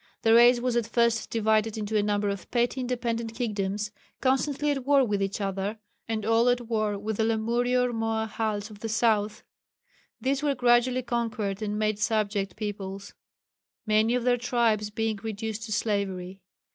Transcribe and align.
The 0.23 0.33
race 0.33 0.59
was 0.59 0.75
at 0.75 0.87
first 0.87 1.29
divided 1.29 1.77
into 1.77 1.95
a 1.95 2.01
number 2.01 2.29
of 2.29 2.49
petty 2.49 2.81
independent 2.81 3.35
kingdoms, 3.35 3.91
constantly 4.19 4.71
at 4.71 4.83
war 4.83 5.05
with 5.05 5.21
each 5.21 5.39
other, 5.39 5.77
and 6.07 6.25
all 6.25 6.49
at 6.49 6.61
war 6.61 6.97
with 6.97 7.17
the 7.17 7.23
Lemurio 7.23 7.85
Rmoahals 7.89 8.71
of 8.71 8.79
the 8.79 8.89
south. 8.89 9.43
These 10.19 10.41
were 10.41 10.55
gradually 10.55 11.03
conquered 11.03 11.61
and 11.61 11.77
made 11.77 11.99
subject 11.99 12.55
peoples 12.55 13.13
many 13.85 14.15
of 14.15 14.23
their 14.23 14.37
tribes 14.37 14.89
being 14.89 15.19
reduced 15.21 15.65
to 15.65 15.71
slavery. 15.71 16.41